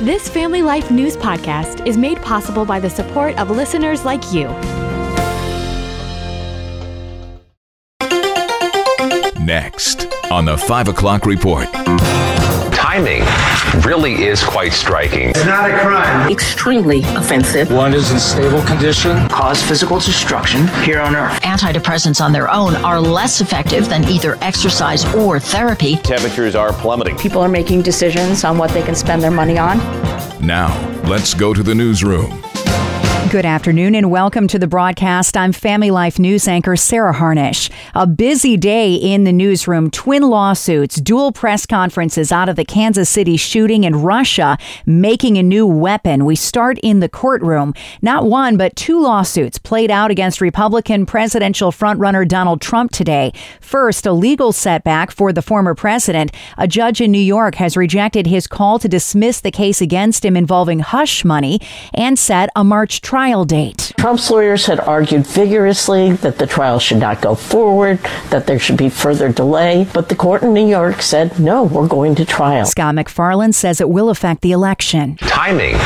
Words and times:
This 0.00 0.28
Family 0.28 0.60
Life 0.60 0.90
News 0.90 1.16
podcast 1.16 1.86
is 1.86 1.96
made 1.96 2.20
possible 2.20 2.66
by 2.66 2.78
the 2.78 2.90
support 2.90 3.34
of 3.38 3.50
listeners 3.50 4.04
like 4.04 4.30
you. 4.30 4.46
Next 9.42 10.06
on 10.30 10.44
the 10.44 10.58
5 10.58 10.88
o'clock 10.88 11.24
report. 11.24 11.68
Timing 12.96 13.24
really 13.84 14.24
is 14.24 14.42
quite 14.42 14.72
striking. 14.72 15.28
It's 15.28 15.44
not 15.44 15.70
a 15.70 15.78
crime. 15.80 16.32
Extremely 16.32 17.02
offensive. 17.02 17.70
One 17.70 17.92
is 17.92 18.10
in 18.10 18.18
stable 18.18 18.62
condition. 18.62 19.28
Cause 19.28 19.62
physical 19.62 19.98
destruction 19.98 20.66
here 20.82 21.00
on 21.00 21.14
Earth. 21.14 21.38
Antidepressants 21.42 22.24
on 22.24 22.32
their 22.32 22.50
own 22.50 22.74
are 22.76 22.98
less 22.98 23.42
effective 23.42 23.86
than 23.90 24.04
either 24.04 24.38
exercise 24.40 25.04
or 25.14 25.38
therapy. 25.38 25.96
Temperatures 25.96 26.54
are 26.54 26.72
plummeting. 26.72 27.18
People 27.18 27.42
are 27.42 27.50
making 27.50 27.82
decisions 27.82 28.44
on 28.44 28.56
what 28.56 28.70
they 28.70 28.82
can 28.82 28.94
spend 28.94 29.22
their 29.22 29.30
money 29.30 29.58
on. 29.58 29.76
Now, 30.40 30.72
let's 31.02 31.34
go 31.34 31.52
to 31.52 31.62
the 31.62 31.74
newsroom. 31.74 32.45
Good 33.30 33.44
afternoon 33.44 33.96
and 33.96 34.08
welcome 34.08 34.46
to 34.46 34.58
the 34.58 34.68
broadcast. 34.68 35.36
I'm 35.36 35.52
Family 35.52 35.90
Life 35.90 36.16
News 36.20 36.46
anchor 36.46 36.76
Sarah 36.76 37.12
Harnish. 37.12 37.68
A 37.96 38.06
busy 38.06 38.56
day 38.56 38.94
in 38.94 39.24
the 39.24 39.32
newsroom. 39.32 39.90
Twin 39.90 40.22
lawsuits, 40.22 41.00
dual 41.00 41.32
press 41.32 41.66
conferences 41.66 42.30
out 42.30 42.48
of 42.48 42.54
the 42.54 42.64
Kansas 42.64 43.10
City 43.10 43.36
shooting 43.36 43.84
and 43.84 44.04
Russia 44.04 44.56
making 44.86 45.38
a 45.38 45.42
new 45.42 45.66
weapon. 45.66 46.24
We 46.24 46.36
start 46.36 46.78
in 46.84 47.00
the 47.00 47.08
courtroom. 47.08 47.74
Not 48.00 48.26
one, 48.26 48.56
but 48.56 48.76
two 48.76 49.02
lawsuits 49.02 49.58
played 49.58 49.90
out 49.90 50.12
against 50.12 50.40
Republican 50.40 51.04
presidential 51.04 51.72
frontrunner 51.72 52.28
Donald 52.28 52.60
Trump 52.60 52.92
today. 52.92 53.32
First, 53.60 54.06
a 54.06 54.12
legal 54.12 54.52
setback 54.52 55.10
for 55.10 55.32
the 55.32 55.42
former 55.42 55.74
president. 55.74 56.30
A 56.58 56.68
judge 56.68 57.00
in 57.00 57.10
New 57.10 57.18
York 57.18 57.56
has 57.56 57.76
rejected 57.76 58.28
his 58.28 58.46
call 58.46 58.78
to 58.78 58.88
dismiss 58.88 59.40
the 59.40 59.50
case 59.50 59.80
against 59.80 60.24
him 60.24 60.36
involving 60.36 60.78
hush 60.78 61.24
money 61.24 61.60
and 61.92 62.16
set 62.16 62.50
a 62.54 62.62
March 62.62 63.00
trial 63.16 63.46
date. 63.46 63.94
Trump's 63.96 64.30
lawyers 64.30 64.66
had 64.66 64.78
argued 64.78 65.26
vigorously 65.26 66.12
that 66.16 66.36
the 66.36 66.46
trial 66.46 66.78
should 66.78 66.98
not 66.98 67.22
go 67.22 67.34
forward, 67.34 67.98
that 68.28 68.46
there 68.46 68.58
should 68.58 68.76
be 68.76 68.90
further 68.90 69.32
delay, 69.32 69.86
but 69.94 70.10
the 70.10 70.14
court 70.14 70.42
in 70.42 70.52
New 70.52 70.68
York 70.68 71.00
said, 71.00 71.40
no, 71.40 71.62
we're 71.64 71.88
going 71.88 72.14
to 72.14 72.26
trial. 72.26 72.66
Scott 72.66 72.94
MacFarlane 72.94 73.54
says 73.54 73.80
it 73.80 73.88
will 73.88 74.10
affect 74.10 74.42
the 74.42 74.52
election. 74.52 75.16
Timing 75.16 75.76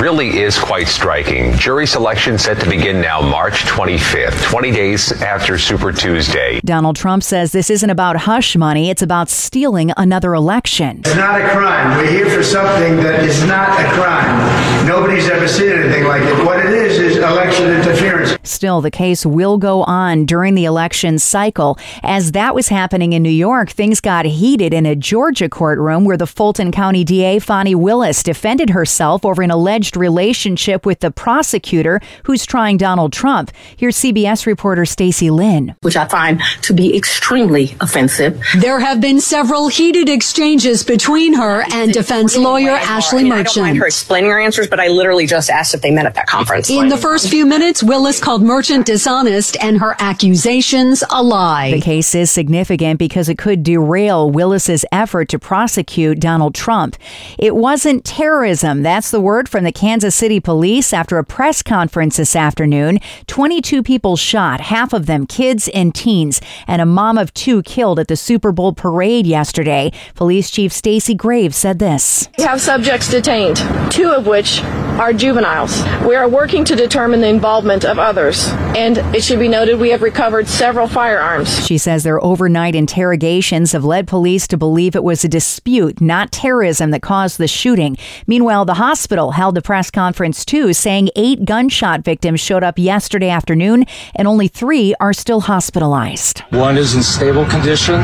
really 0.00 0.38
is 0.38 0.56
quite 0.56 0.86
striking. 0.86 1.52
Jury 1.54 1.84
selection 1.84 2.38
set 2.38 2.60
to 2.60 2.70
begin 2.70 3.00
now 3.00 3.20
March 3.20 3.64
25th, 3.64 4.40
20 4.48 4.70
days 4.70 5.10
after 5.20 5.58
Super 5.58 5.90
Tuesday. 5.90 6.60
Donald 6.60 6.94
Trump 6.94 7.24
says 7.24 7.50
this 7.50 7.70
isn't 7.70 7.90
about 7.90 8.18
hush 8.18 8.54
money, 8.54 8.88
it's 8.88 9.02
about 9.02 9.28
stealing 9.28 9.90
another 9.96 10.32
election. 10.32 11.00
It's 11.00 11.16
not 11.16 11.40
a 11.40 11.48
crime. 11.50 11.98
We're 11.98 12.08
here 12.08 12.30
for 12.30 12.44
something 12.44 12.98
that 12.98 13.24
is 13.24 13.44
not 13.46 13.70
a 13.80 13.90
crime. 13.94 14.86
Nobody's 14.86 15.28
ever 15.28 15.48
seen 15.48 15.72
anything 15.72 16.04
like 16.04 16.22
it. 16.22 16.46
What 16.46 16.57
it 16.58 16.72
is 16.72 16.98
is 16.98 17.16
election 17.16 17.70
interference. 17.70 18.36
Still, 18.42 18.80
the 18.80 18.90
case 18.90 19.24
will 19.24 19.58
go 19.58 19.82
on 19.84 20.24
during 20.24 20.54
the 20.54 20.64
election 20.64 21.18
cycle. 21.18 21.78
As 22.02 22.32
that 22.32 22.54
was 22.54 22.68
happening 22.68 23.12
in 23.12 23.22
New 23.22 23.30
York, 23.30 23.70
things 23.70 24.00
got 24.00 24.24
heated 24.24 24.74
in 24.74 24.86
a 24.86 24.96
Georgia 24.96 25.48
courtroom 25.48 26.04
where 26.04 26.16
the 26.16 26.26
Fulton 26.26 26.72
County 26.72 27.04
DA, 27.04 27.38
Fani 27.38 27.74
Willis, 27.74 28.22
defended 28.22 28.70
herself 28.70 29.24
over 29.24 29.42
an 29.42 29.50
alleged 29.50 29.96
relationship 29.96 30.84
with 30.84 31.00
the 31.00 31.10
prosecutor 31.10 32.00
who's 32.24 32.44
trying 32.44 32.76
Donald 32.76 33.12
Trump. 33.12 33.50
Here's 33.76 33.96
CBS 33.96 34.46
reporter 34.46 34.84
Stacy 34.84 35.30
Lynn. 35.30 35.76
Which 35.82 35.96
I 35.96 36.06
find 36.06 36.40
to 36.62 36.72
be 36.72 36.96
extremely 36.96 37.76
offensive. 37.80 38.42
There 38.56 38.80
have 38.80 39.00
been 39.00 39.20
several 39.20 39.68
heated 39.68 40.08
exchanges 40.08 40.82
between 40.82 41.34
her 41.34 41.64
and 41.72 41.92
defense 41.92 42.36
lawyer 42.36 42.72
Ashley 42.72 43.24
Merchant. 43.24 43.48
I 43.48 43.52
don't 43.52 43.64
mind 43.64 43.78
her 43.78 43.86
explaining 43.86 44.30
her 44.30 44.40
answers, 44.40 44.66
but 44.66 44.80
I 44.80 44.88
literally 44.88 45.26
just 45.26 45.50
asked 45.50 45.74
if 45.74 45.82
they 45.82 45.90
met 45.90 46.06
at 46.06 46.14
that 46.14 46.26
conference. 46.26 46.47
In 46.48 46.88
the 46.88 46.96
first 46.96 47.28
few 47.28 47.44
minutes, 47.44 47.82
Willis 47.82 48.20
called 48.20 48.42
Merchant 48.42 48.86
dishonest 48.86 49.62
and 49.62 49.78
her 49.80 49.94
accusations 49.98 51.04
a 51.10 51.22
lie. 51.22 51.72
The 51.72 51.80
case 51.80 52.14
is 52.14 52.30
significant 52.30 52.98
because 52.98 53.28
it 53.28 53.36
could 53.36 53.62
derail 53.62 54.30
Willis's 54.30 54.82
effort 54.90 55.28
to 55.28 55.38
prosecute 55.38 56.20
Donald 56.20 56.54
Trump. 56.54 56.96
It 57.38 57.54
wasn't 57.54 58.06
terrorism. 58.06 58.82
That's 58.82 59.10
the 59.10 59.20
word 59.20 59.46
from 59.46 59.64
the 59.64 59.72
Kansas 59.72 60.14
City 60.14 60.40
police 60.40 60.94
after 60.94 61.18
a 61.18 61.24
press 61.24 61.62
conference 61.62 62.16
this 62.16 62.34
afternoon. 62.34 62.98
22 63.26 63.82
people 63.82 64.16
shot, 64.16 64.60
half 64.62 64.94
of 64.94 65.04
them 65.04 65.26
kids 65.26 65.68
and 65.74 65.94
teens, 65.94 66.40
and 66.66 66.80
a 66.80 66.86
mom 66.86 67.18
of 67.18 67.34
two 67.34 67.62
killed 67.62 67.98
at 67.98 68.08
the 68.08 68.16
Super 68.16 68.52
Bowl 68.52 68.72
parade 68.72 69.26
yesterday. 69.26 69.92
Police 70.14 70.50
Chief 70.50 70.72
Stacey 70.72 71.14
Graves 71.14 71.58
said 71.58 71.78
this. 71.78 72.30
We 72.38 72.44
have 72.44 72.60
subjects 72.62 73.10
detained, 73.10 73.58
two 73.90 74.10
of 74.10 74.26
which 74.26 74.62
are 74.98 75.12
juveniles. 75.12 75.82
We 76.04 76.16
are 76.16 76.28
working 76.38 76.64
to 76.64 76.76
determine 76.76 77.20
the 77.20 77.26
involvement 77.26 77.84
of 77.84 77.98
others, 77.98 78.46
and 78.78 78.98
it 79.12 79.24
should 79.24 79.40
be 79.40 79.48
noted 79.48 79.80
we 79.80 79.90
have 79.90 80.02
recovered 80.02 80.46
several 80.46 80.86
firearms. 80.86 81.66
She 81.66 81.78
says 81.78 82.04
their 82.04 82.22
overnight 82.22 82.76
interrogations 82.76 83.72
have 83.72 83.84
led 83.84 84.06
police 84.06 84.46
to 84.46 84.56
believe 84.56 84.94
it 84.94 85.02
was 85.02 85.24
a 85.24 85.28
dispute, 85.28 86.00
not 86.00 86.30
terrorism, 86.30 86.92
that 86.92 87.02
caused 87.02 87.38
the 87.38 87.48
shooting. 87.48 87.96
Meanwhile, 88.28 88.66
the 88.66 88.74
hospital 88.74 89.32
held 89.32 89.58
a 89.58 89.62
press 89.62 89.90
conference 89.90 90.44
too, 90.44 90.72
saying 90.72 91.10
eight 91.16 91.44
gunshot 91.44 92.02
victims 92.02 92.38
showed 92.38 92.62
up 92.62 92.78
yesterday 92.78 93.30
afternoon, 93.30 93.84
and 94.14 94.28
only 94.28 94.46
three 94.46 94.94
are 95.00 95.12
still 95.12 95.40
hospitalized. 95.40 96.40
One 96.50 96.76
is 96.76 96.94
in 96.94 97.02
stable 97.02 97.46
condition. 97.46 97.96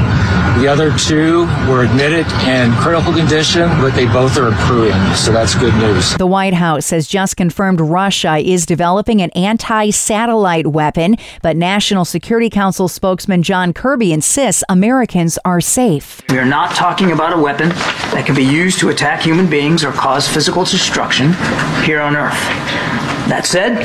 The 0.58 0.66
other 0.68 0.96
two 0.98 1.46
were 1.68 1.84
admitted 1.84 2.26
in 2.48 2.72
critical 2.72 3.12
condition, 3.12 3.68
but 3.80 3.94
they 3.94 4.06
both 4.06 4.36
are 4.36 4.48
improving, 4.48 5.14
so 5.14 5.30
that's 5.32 5.54
good 5.54 5.74
news. 5.74 6.16
The 6.16 6.26
White 6.26 6.54
House 6.54 6.90
has 6.90 7.06
just 7.06 7.36
confirmed 7.36 7.80
Russia 7.80 8.38
is 8.38 8.66
developing 8.66 9.22
an 9.22 9.30
anti 9.30 9.90
satellite 9.90 10.63
weapon, 10.66 11.16
but 11.42 11.56
National 11.56 12.04
Security 12.04 12.50
Council 12.50 12.88
spokesman 12.88 13.42
John 13.42 13.72
Kirby 13.72 14.12
insists 14.12 14.64
Americans 14.68 15.38
are 15.44 15.60
safe. 15.60 16.22
We 16.30 16.38
are 16.38 16.44
not 16.44 16.74
talking 16.74 17.12
about 17.12 17.36
a 17.36 17.40
weapon 17.40 17.68
that 17.68 18.24
can 18.26 18.34
be 18.34 18.44
used 18.44 18.78
to 18.80 18.88
attack 18.88 19.22
human 19.22 19.48
beings 19.48 19.84
or 19.84 19.92
cause 19.92 20.28
physical 20.28 20.64
destruction 20.64 21.32
here 21.84 22.00
on 22.00 22.16
Earth. 22.16 22.34
That 23.28 23.46
said, 23.46 23.76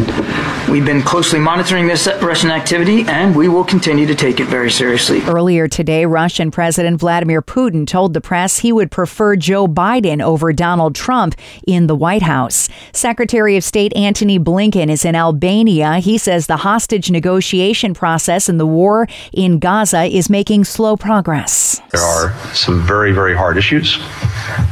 we've 0.70 0.86
been 0.86 1.02
closely 1.02 1.40
monitoring 1.40 1.88
this 1.88 2.08
Russian 2.22 2.52
activity 2.52 3.04
and 3.08 3.36
we 3.36 3.48
will 3.48 3.64
continue 3.64 4.06
to 4.06 4.16
take 4.16 4.40
it 4.40 4.46
very 4.46 4.70
seriously. 4.70 5.22
Earlier 5.24 5.68
today, 5.68 6.06
Russian 6.06 6.52
President 6.52 7.00
Vladimir 7.00 7.42
Putin 7.42 7.88
told 7.88 8.14
the 8.14 8.22
press 8.22 8.60
he 8.60 8.72
would 8.72 8.92
prefer 8.92 9.36
Joe 9.36 9.68
Biden 9.68 10.22
over 10.22 10.54
Donald 10.54 10.96
Trump 10.96 11.36
in 11.66 11.88
the 11.88 11.96
White 11.96 12.22
House. 12.22 12.70
Secretary 12.94 13.58
of 13.58 13.64
State 13.64 13.96
Antony 13.96 14.38
Blinken 14.38 14.90
is 14.90 15.06
in 15.06 15.16
Albania. 15.16 15.98
He 15.98 16.18
says 16.18 16.48
the 16.48 16.58
hostage 16.58 17.10
negotiation 17.10 17.94
process 17.94 18.48
in 18.48 18.58
the 18.58 18.68
war 18.68 19.08
in 19.34 19.60
Gaza 19.60 20.04
is 20.04 20.30
making 20.30 20.66
slow 20.66 20.96
progress. 20.96 21.82
There 21.92 22.02
are 22.02 22.36
some 22.54 22.86
very, 22.86 23.12
very 23.12 23.36
hard 23.36 23.58
issues 23.58 23.98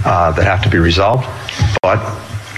uh, 0.06 0.32
that 0.36 0.44
have 0.44 0.64
to 0.64 0.70
be 0.70 0.78
resolved, 0.78 1.26
but 1.82 2.00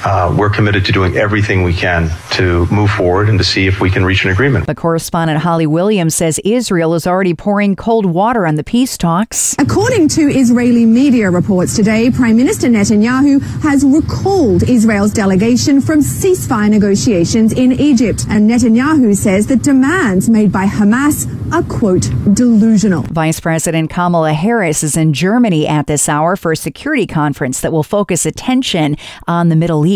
uh, 0.05 0.33
we're 0.37 0.49
committed 0.49 0.85
to 0.85 0.91
doing 0.91 1.17
everything 1.17 1.63
we 1.63 1.73
can 1.73 2.09
to 2.31 2.65
move 2.67 2.89
forward 2.89 3.29
and 3.29 3.37
to 3.37 3.43
see 3.43 3.67
if 3.67 3.81
we 3.81 3.89
can 3.89 4.05
reach 4.05 4.23
an 4.23 4.31
agreement. 4.31 4.65
The 4.65 4.75
correspondent 4.75 5.39
Holly 5.39 5.67
Williams 5.67 6.15
says 6.15 6.39
Israel 6.45 6.93
is 6.93 7.05
already 7.05 7.33
pouring 7.33 7.75
cold 7.75 8.05
water 8.05 8.45
on 8.45 8.55
the 8.55 8.63
peace 8.63 8.97
talks. 8.97 9.55
According 9.59 10.07
to 10.09 10.29
Israeli 10.29 10.85
media 10.85 11.29
reports 11.29 11.75
today, 11.75 12.11
Prime 12.11 12.37
Minister 12.37 12.67
Netanyahu 12.67 13.41
has 13.61 13.83
recalled 13.83 14.63
Israel's 14.63 15.13
delegation 15.13 15.81
from 15.81 15.99
ceasefire 15.99 16.69
negotiations 16.69 17.53
in 17.53 17.73
Egypt. 17.73 18.25
And 18.29 18.49
Netanyahu 18.49 19.15
says 19.15 19.47
the 19.47 19.55
demands 19.55 20.29
made 20.29 20.51
by 20.51 20.65
Hamas 20.65 21.27
are, 21.51 21.63
quote, 21.63 22.09
delusional. 22.35 23.03
Vice 23.03 23.39
President 23.39 23.89
Kamala 23.89 24.33
Harris 24.33 24.83
is 24.83 24.95
in 24.95 25.13
Germany 25.13 25.67
at 25.67 25.87
this 25.87 26.07
hour 26.07 26.35
for 26.35 26.51
a 26.51 26.57
security 26.57 27.07
conference 27.07 27.61
that 27.61 27.71
will 27.71 27.83
focus 27.83 28.25
attention 28.25 28.95
on 29.27 29.49
the 29.49 29.55
Middle 29.55 29.85
East. 29.85 29.88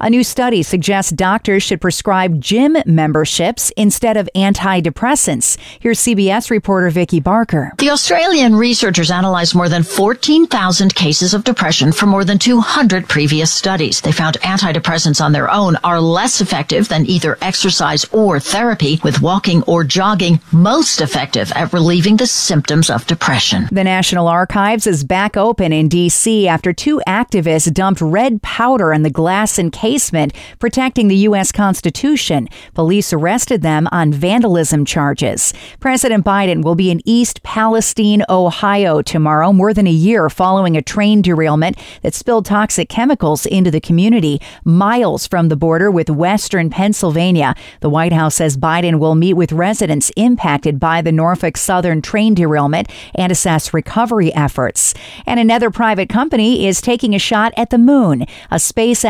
A 0.00 0.10
new 0.10 0.22
study 0.22 0.62
suggests 0.62 1.12
doctors 1.12 1.62
should 1.62 1.80
prescribe 1.80 2.40
gym 2.40 2.76
memberships 2.84 3.72
instead 3.76 4.16
of 4.16 4.28
antidepressants. 4.34 5.58
Here's 5.80 6.00
CBS 6.00 6.50
reporter 6.50 6.90
Vicki 6.90 7.20
Barker. 7.20 7.72
The 7.78 7.90
Australian 7.90 8.54
researchers 8.56 9.10
analyzed 9.10 9.54
more 9.54 9.68
than 9.68 9.82
14,000 9.82 10.94
cases 10.94 11.34
of 11.34 11.44
depression 11.44 11.92
from 11.92 12.08
more 12.08 12.24
than 12.24 12.38
200 12.38 13.08
previous 13.08 13.52
studies. 13.52 14.00
They 14.00 14.12
found 14.12 14.40
antidepressants 14.40 15.20
on 15.20 15.32
their 15.32 15.50
own 15.50 15.76
are 15.84 16.00
less 16.00 16.40
effective 16.40 16.88
than 16.88 17.06
either 17.06 17.38
exercise 17.40 18.04
or 18.12 18.38
therapy, 18.38 19.00
with 19.02 19.22
walking 19.22 19.62
or 19.64 19.84
jogging 19.84 20.40
most 20.52 20.90
most 20.90 21.00
effective 21.02 21.52
at 21.52 21.72
relieving 21.72 22.16
the 22.16 22.26
symptoms 22.26 22.90
of 22.90 23.06
depression. 23.06 23.68
The 23.70 23.84
National 23.84 24.28
Archives 24.28 24.86
is 24.86 25.04
back 25.04 25.36
open 25.36 25.72
in 25.72 25.88
D.C. 25.88 26.48
after 26.48 26.72
two 26.72 27.00
activists 27.06 27.72
dumped 27.72 28.00
red 28.00 28.40
powder 28.42 28.92
in 28.92 29.02
the 29.02 29.10
glass 29.20 29.58
encasement 29.58 30.32
protecting 30.58 31.08
the 31.08 31.28
U.S. 31.28 31.52
Constitution. 31.52 32.48
Police 32.72 33.12
arrested 33.12 33.60
them 33.60 33.86
on 33.92 34.14
vandalism 34.14 34.86
charges. 34.86 35.52
President 35.78 36.24
Biden 36.24 36.64
will 36.64 36.74
be 36.74 36.90
in 36.90 37.02
East 37.04 37.42
Palestine, 37.42 38.24
Ohio 38.30 39.02
tomorrow, 39.02 39.52
more 39.52 39.74
than 39.74 39.86
a 39.86 39.90
year 39.90 40.30
following 40.30 40.74
a 40.74 40.80
train 40.80 41.20
derailment 41.20 41.76
that 42.00 42.14
spilled 42.14 42.46
toxic 42.46 42.88
chemicals 42.88 43.44
into 43.44 43.70
the 43.70 43.78
community 43.78 44.40
miles 44.64 45.26
from 45.26 45.50
the 45.50 45.56
border 45.56 45.90
with 45.90 46.08
western 46.08 46.70
Pennsylvania. 46.70 47.54
The 47.80 47.90
White 47.90 48.14
House 48.14 48.36
says 48.36 48.56
Biden 48.56 48.98
will 48.98 49.16
meet 49.16 49.34
with 49.34 49.52
residents 49.52 50.10
impacted 50.16 50.80
by 50.80 51.02
the 51.02 51.12
Norfolk 51.12 51.58
Southern 51.58 52.00
train 52.00 52.32
derailment 52.32 52.88
and 53.14 53.30
assess 53.30 53.74
recovery 53.74 54.32
efforts. 54.34 54.94
And 55.26 55.38
another 55.38 55.70
private 55.70 56.08
company 56.08 56.66
is 56.66 56.80
taking 56.80 57.14
a 57.14 57.18
shot 57.18 57.52
at 57.58 57.68
the 57.68 57.76
moon. 57.76 58.24
A 58.50 58.58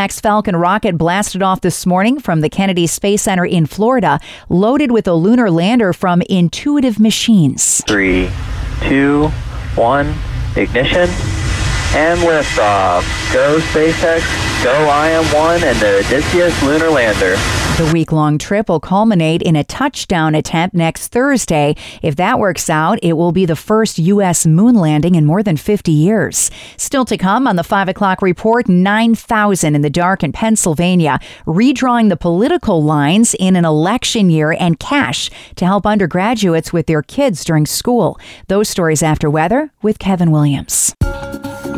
SpaceX 0.00 0.20
Falcon 0.23 0.56
rocket 0.56 0.97
blasted 0.97 1.43
off 1.43 1.61
this 1.61 1.85
morning 1.85 2.19
from 2.19 2.41
the 2.41 2.49
Kennedy 2.49 2.87
Space 2.87 3.20
Center 3.20 3.44
in 3.44 3.67
Florida, 3.67 4.19
loaded 4.49 4.93
with 4.93 5.06
a 5.06 5.12
lunar 5.12 5.50
lander 5.50 5.93
from 5.93 6.23
Intuitive 6.23 6.99
Machines. 6.99 7.85
Three, 7.87 8.31
two, 8.85 9.29
one, 9.75 10.14
ignition, 10.56 11.11
and 11.94 12.20
liftoff. 12.20 13.02
Go 13.32 13.58
SpaceX, 13.58 14.22
go 14.62 14.72
IM-1 14.72 15.62
and 15.62 15.78
the 15.81 15.98
Odysseus 15.98 16.62
lunar 16.62 16.88
lander. 16.88 17.37
The 17.76 17.90
week 17.94 18.12
long 18.12 18.37
trip 18.37 18.69
will 18.69 18.78
culminate 18.78 19.40
in 19.40 19.56
a 19.56 19.64
touchdown 19.64 20.34
attempt 20.34 20.76
next 20.76 21.08
Thursday. 21.08 21.75
If 22.02 22.14
that 22.16 22.38
works 22.38 22.69
out, 22.69 22.98
it 23.02 23.14
will 23.14 23.32
be 23.32 23.46
the 23.46 23.56
first 23.56 23.98
U.S. 23.98 24.46
moon 24.46 24.75
landing 24.75 25.14
in 25.14 25.25
more 25.25 25.42
than 25.42 25.56
50 25.56 25.90
years. 25.90 26.50
Still 26.76 27.06
to 27.06 27.16
come 27.16 27.46
on 27.46 27.56
the 27.56 27.64
5 27.64 27.88
o'clock 27.88 28.20
report 28.20 28.69
9,000 28.69 29.75
in 29.75 29.81
the 29.81 29.88
dark 29.88 30.22
in 30.22 30.32
Pennsylvania, 30.32 31.19
redrawing 31.46 32.10
the 32.10 32.19
political 32.19 32.82
lines 32.82 33.34
in 33.34 33.56
an 33.56 33.64
election 33.64 34.28
year 34.28 34.52
and 34.52 34.78
cash 34.78 35.31
to 35.56 35.64
help 35.64 35.86
undergraduates 35.86 36.75
with 36.75 36.86
their 36.86 37.02
kids 37.02 37.44
during 37.44 37.64
school. 37.64 38.19
Those 38.48 38.69
stories 38.69 39.02
after 39.02 39.31
weather 39.31 39.70
with 39.81 39.98
Kevin 39.98 40.31
Williams. 40.31 40.94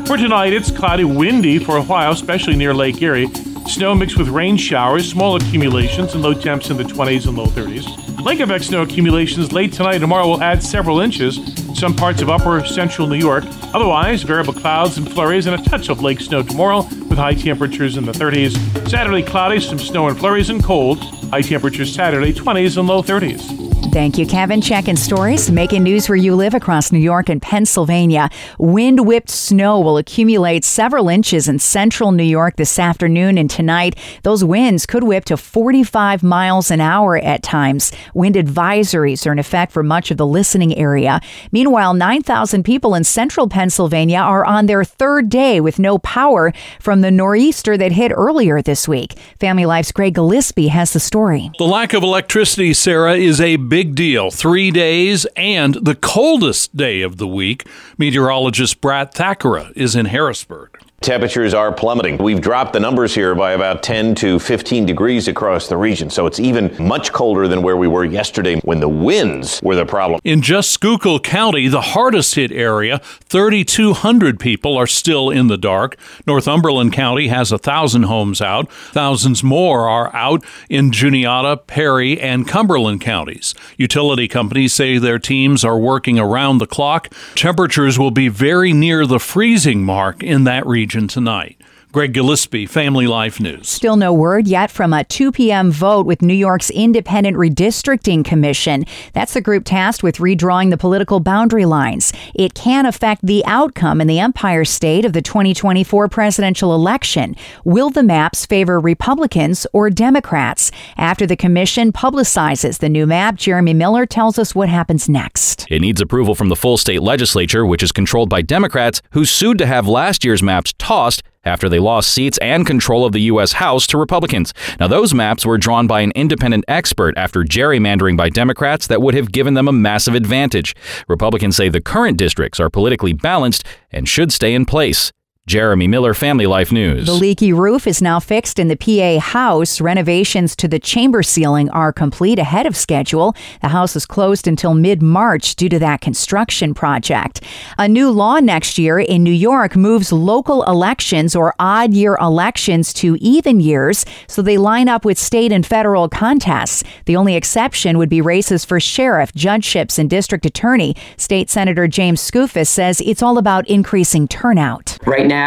For 0.07 0.17
tonight, 0.17 0.53
it's 0.53 0.71
cloudy, 0.71 1.05
windy 1.05 1.59
for 1.59 1.77
a 1.77 1.83
while, 1.83 2.13
especially 2.13 2.57
near 2.57 2.75
Lake 2.75 3.01
Erie. 3.01 3.29
Snow 3.67 3.95
mixed 3.95 4.19
with 4.19 4.29
rain 4.29 4.57
showers, 4.57 5.11
small 5.11 5.37
accumulations, 5.37 6.15
and 6.15 6.23
low 6.23 6.35
temps 6.35 6.71
in 6.71 6.77
the 6.77 6.83
20s 6.83 7.27
and 7.27 7.37
low 7.37 7.47
30s. 7.47 8.25
Lake 8.25 8.41
effect 8.41 8.65
snow 8.65 8.83
accumulations 8.83 9.53
late 9.53 9.73
tonight 9.73 9.95
and 9.95 10.03
tomorrow 10.03 10.29
will 10.29 10.43
add 10.43 10.63
several 10.63 11.01
inches. 11.01 11.41
Some 11.75 11.97
parts 11.97 12.23
of 12.23 12.31
upper 12.31 12.65
central 12.65 13.09
New 13.09 13.17
York. 13.17 13.45
Otherwise, 13.75 14.23
variable 14.23 14.53
clouds 14.53 14.99
and 14.99 15.11
flurries 15.11 15.47
and 15.47 15.61
a 15.61 15.65
touch 15.65 15.89
of 15.89 16.03
lake 16.03 16.21
snow 16.21 16.43
tomorrow 16.43 16.83
with 17.09 17.19
high 17.19 17.35
temperatures 17.35 17.97
in 17.97 18.05
the 18.05 18.13
30s. 18.13 18.57
Saturday, 18.89 19.23
cloudy, 19.23 19.61
some 19.61 19.79
snow 19.79 20.09
and 20.09 20.19
flurries 20.19 20.51
and 20.51 20.63
cold. 20.63 20.99
High 21.31 21.43
temperatures 21.43 21.93
Saturday, 21.95 22.33
20s 22.33 22.77
and 22.77 22.87
low 22.87 23.03
30s. 23.03 23.72
Thank 23.93 24.17
you, 24.17 24.27
Kevin. 24.27 24.63
Checking 24.63 24.97
stories, 24.97 25.51
making 25.51 25.83
news 25.83 26.09
where 26.09 26.17
you 26.17 26.35
live 26.35 26.55
across 26.55 26.93
New 26.93 26.99
York 26.99 27.29
and 27.29 27.43
Pennsylvania. 27.43 28.31
Wind 28.59 29.07
whipped 29.07 29.29
snow 29.29 29.81
will 29.81 29.99
accumulate 29.99 30.65
several 30.65 31.11
inches 31.11 31.47
in 31.47 31.59
central 31.59 32.11
New 32.11 32.23
York 32.23 32.57
this 32.57 32.79
afternoon 32.79 33.37
and 33.37 33.51
tonight. 33.51 33.95
Those 34.23 34.43
winds 34.43 34.87
could 34.87 35.05
whip 35.05 35.27
to 35.27 35.37
45 35.37 36.23
miles 36.23 36.71
an 36.71 36.81
hour 36.81 37.19
at 37.19 37.43
times. 37.43 37.93
Wind 38.15 38.35
advisories 38.35 39.27
are 39.27 39.33
in 39.33 39.39
effect 39.39 39.73
for 39.73 39.83
much 39.83 40.11
of 40.11 40.17
the 40.17 40.27
listening 40.27 40.75
area. 40.75 41.21
Meanwhile, 41.53 41.93
9,000 41.93 42.63
people 42.63 42.95
in 42.95 43.05
central 43.05 43.47
Pennsylvania 43.47 44.21
are 44.21 44.47
on 44.47 44.65
their 44.65 44.85
third 44.85 45.29
day 45.29 45.61
with 45.61 45.79
no 45.79 45.99
power 45.99 46.55
from 46.81 47.03
the 47.03 47.11
nor'easter 47.11 47.77
that 47.77 47.93
hit 47.93 48.11
earlier 48.11 48.63
this 48.63 48.89
week. 48.89 49.19
Family 49.39 49.67
Life's 49.67 49.93
Greg 49.93 50.15
Gillespie 50.15 50.69
has 50.69 50.95
the 50.95 51.01
story. 51.01 51.51
The 51.59 51.65
lack 51.65 51.93
of 51.93 52.03
electricity, 52.03 52.73
Sarah, 52.73 53.17
is 53.17 53.39
a 53.39 53.57
big 53.57 53.82
deal. 53.85 54.31
Three 54.31 54.71
days 54.71 55.27
and 55.37 55.75
the 55.75 55.95
coldest 55.95 56.77
day 56.77 57.03
of 57.03 57.17
the 57.17 57.27
week. 57.27 57.67
Meteorologist 57.99 58.81
Brad 58.81 59.15
Thakura 59.15 59.73
is 59.77 59.97
in 59.97 60.07
Harrisburg. 60.07 60.79
Temperatures 61.03 61.53
are 61.53 61.73
plummeting. 61.73 62.19
We've 62.19 62.41
dropped 62.41 62.73
the 62.73 62.79
numbers 62.79 63.13
here 63.13 63.35
by 63.35 63.53
about 63.53 63.83
10 63.83 64.15
to 64.17 64.39
15 64.39 64.87
degrees 64.87 65.27
across 65.27 65.67
the 65.67 65.77
region, 65.77 66.11
so 66.11 66.27
it's 66.27 66.39
even 66.39 66.73
much 66.79 67.13
colder 67.13 67.49
than 67.49 67.61
where 67.61 67.77
we 67.77 67.89
were 67.89 68.05
yesterday 68.05 68.61
when 68.61 68.79
the 68.79 68.89
winds 68.89 69.61
were 69.65 69.75
the 69.75 69.85
problem. 69.85 70.21
In 70.23 70.43
just 70.43 70.71
Schuylkill 70.71 71.19
County, 71.19 71.67
the 71.67 71.81
hardest 71.81 72.37
hit 72.37 72.53
area, 72.53 72.99
3,200 72.99 74.39
people 74.39 74.77
are 74.77 74.87
still 74.87 75.29
in 75.29 75.49
the 75.49 75.59
dark. 75.59 75.97
Northumberland 76.25 76.93
County 76.93 77.27
has 77.27 77.51
a 77.51 77.59
thousand 77.59 78.05
homes 78.05 78.41
out. 78.41 78.71
Thousands 78.71 79.43
more 79.43 79.89
are 79.89 80.15
out 80.15 80.45
in 80.71 80.93
Juniata, 80.93 81.57
Perry, 81.57 82.21
and 82.21 82.47
Cumberland 82.47 83.01
counties. 83.01 83.57
Utility 83.77 84.29
companies 84.29 84.73
say 84.73 84.99
their 84.99 85.19
teams 85.19 85.65
are 85.65 85.79
working 85.79 86.21
around 86.21 86.59
the 86.59 86.67
clock. 86.69 87.13
Temperatures 87.35 87.99
will 87.99 88.13
be 88.13 88.29
very 88.29 88.73
near 88.73 89.05
the 89.05 89.19
freezing 89.19 89.83
mark 89.83 90.23
in 90.23 90.45
that 90.45 90.65
region 90.93 91.09
tonight. 91.09 91.62
Greg 91.93 92.15
Gillespie, 92.15 92.65
Family 92.65 93.07
Life 93.07 93.39
News. 93.39 93.69
Still 93.69 93.97
no 93.97 94.15
word 94.15 94.49
yet 94.49 94.71
from 94.71 94.95
a 94.95 95.05
2 95.05 95.31
p.m. 95.31 95.71
vote 95.71 96.07
with 96.07 96.23
New 96.23 96.33
York's 96.33 96.71
Independent 96.71 97.37
Redistricting 97.37 98.25
Commission. 98.25 98.87
That's 99.13 99.35
the 99.35 99.43
group 99.43 99.67
tasked 99.67 100.03
with 100.03 100.17
redrawing 100.17 100.71
the 100.71 100.79
political 100.79 101.21
boundary 101.21 101.67
lines. 101.67 102.11
It 102.35 102.55
can 102.55 102.87
affect 102.87 103.27
the 103.27 103.45
outcome 103.45 104.01
in 104.01 104.07
the 104.07 104.21
Empire 104.21 104.65
State 104.65 105.05
of 105.05 105.13
the 105.13 105.21
2024 105.21 106.09
presidential 106.09 106.75
election. 106.75 107.37
Will 107.63 107.91
the 107.91 108.03
maps 108.03 108.47
favor 108.47 108.81
Republicans 108.81 109.67
or 109.75 109.91
Democrats? 109.91 110.71
After 110.97 111.27
the 111.27 111.37
commission 111.37 111.93
publicizes 111.93 112.79
the 112.79 112.89
new 112.89 113.07
map, 113.07 113.35
Jeremy 113.35 113.75
Miller 113.75 114.07
tells 114.07 114.39
us 114.39 114.55
what 114.55 114.71
happens 114.71 115.11
next. 115.11 115.67
It 115.69 115.81
needs 115.81 116.01
approval 116.01 116.35
from 116.35 116.49
the 116.49 116.57
full 116.57 116.79
state 116.79 117.03
legislature, 117.03 117.67
which 117.67 117.83
is 117.83 117.93
controlled 117.93 118.31
by 118.31 118.41
Democrats, 118.41 119.03
who 119.11 119.27
sued 119.27 119.59
to 119.59 119.67
have 119.67 119.87
last 119.87 120.25
year's 120.25 120.43
maps 120.43 120.73
tossed 120.79 121.23
after 121.45 121.69
they 121.69 121.79
lost 121.79 122.13
seats 122.13 122.39
and 122.39 122.67
control 122.67 123.05
of 123.05 123.13
the 123.13 123.23
U.S. 123.23 123.53
House 123.53 123.87
to 123.89 123.99
Republicans. 123.99 124.53
Now, 124.79 124.89
those 124.89 125.15
maps 125.15 125.47
were 125.47 125.59
drawn 125.59 125.87
by 125.87 126.01
an 126.01 126.13
independent 126.15 126.65
expert 126.69 127.15
after 127.17 127.43
gerrymandering 127.45 128.17
by 128.17 128.29
Democrats 128.29 128.87
that 128.87 129.03
would 129.03 129.15
have 129.15 129.33
given 129.33 129.55
them 129.55 129.69
a 129.69 129.73
massive 129.73 130.15
advantage. 130.15 130.75
Republicans 131.09 131.57
say 131.57 131.69
the 131.69 131.81
current 131.81 132.17
districts 132.17 132.61
are 132.61 132.71
politically 132.71 133.13
balanced 133.13 133.65
and 133.91 134.09
should 134.09 134.33
stay 134.33 134.55
in 134.55 134.65
place. 134.65 135.13
Jeremy 135.53 135.87
Miller, 135.87 136.15
Family 136.15 136.47
Life 136.47 136.73
News. 136.73 137.05
The 137.05 137.13
leaky 137.13 137.53
roof 137.53 137.87
is 137.87 138.01
now 138.01 138.19
fixed 138.21 138.59
in 138.59 138.69
the 138.69 138.75
PA 138.75 139.21
house. 139.21 139.83
Renovations 139.83 140.57
to 140.57 140.67
the 140.67 140.79
chamber 140.79 141.23
ceiling 141.23 141.69
are 141.69 141.93
complete 141.93 142.39
ahead 142.39 142.65
of 142.65 142.75
schedule. 142.75 143.37
The 143.61 143.69
house 143.69 143.95
is 143.95 144.07
closed 144.07 144.49
until 144.49 144.73
mid 144.73 145.03
March 145.03 145.55
due 145.55 145.69
to 145.69 145.79
that 145.79 146.01
construction 146.01 146.73
project. 146.73 147.43
A 147.77 147.87
new 147.87 148.11
law 148.11 148.39
next 148.39 148.79
year 148.79 148.99
in 148.99 149.23
New 149.23 149.31
York 149.31 149.77
moves 149.77 150.11
local 150.11 150.63
elections 150.63 151.37
or 151.37 151.55
odd 151.59 151.93
year 151.93 152.17
elections 152.19 152.95
to 152.95 153.19
even 153.21 153.61
years 153.61 154.07
so 154.29 154.41
they 154.41 154.57
line 154.57 154.89
up 154.89 155.05
with 155.05 155.19
state 155.19 155.53
and 155.53 155.67
federal 155.67 156.09
contests. 156.09 156.83
The 157.05 157.17
only 157.17 157.37
exception 157.37 157.99
would 157.99 158.09
be 158.09 158.23
races 158.23 158.65
for 158.65 158.81
sheriff, 158.81 159.35
judgeships, 159.35 159.99
and 159.99 160.09
district 160.09 160.47
attorney. 160.47 160.97
State 161.19 161.51
Senator 161.51 161.87
James 161.87 162.23
Skoufis 162.23 162.69
says 162.69 163.03
it's 163.03 163.23
all 163.23 163.37
about 163.37 163.69
increasing 163.69 164.27
turnout. 164.27 164.97
Right 165.05 165.27
now, 165.27 165.42